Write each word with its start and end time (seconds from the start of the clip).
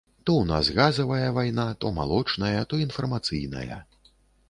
То 0.27 0.31
ў 0.37 0.45
нас 0.51 0.71
газавая 0.79 1.27
вайна, 1.37 1.67
то 1.85 1.93
малочная, 2.01 2.67
то 2.73 2.83
інфармацыйная. 2.89 3.83